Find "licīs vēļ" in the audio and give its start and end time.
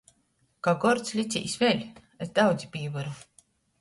1.19-1.83